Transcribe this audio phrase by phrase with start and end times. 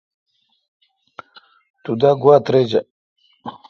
[1.83, 2.81] تو دا گواؙ ترجہ۔